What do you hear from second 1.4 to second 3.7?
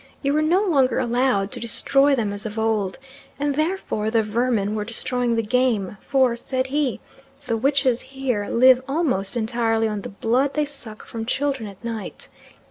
to destroy them as of old, and